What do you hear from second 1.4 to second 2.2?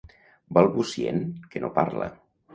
que no parla.